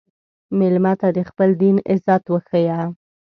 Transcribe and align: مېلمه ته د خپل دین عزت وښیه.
مېلمه 0.57 0.93
ته 1.01 1.07
د 1.17 1.19
خپل 1.29 1.49
دین 1.61 1.75
عزت 1.91 2.23
وښیه. 2.27 2.79